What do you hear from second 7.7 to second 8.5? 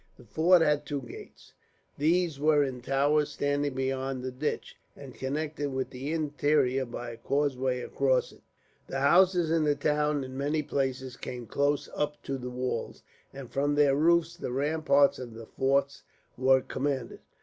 across it.